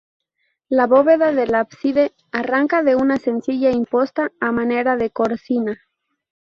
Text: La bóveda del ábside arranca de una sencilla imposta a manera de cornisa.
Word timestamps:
La 0.67 0.87
bóveda 0.87 1.31
del 1.31 1.53
ábside 1.53 2.11
arranca 2.31 2.81
de 2.81 2.95
una 2.95 3.17
sencilla 3.17 3.69
imposta 3.69 4.31
a 4.39 4.51
manera 4.51 4.97
de 4.97 5.11
cornisa. 5.11 5.77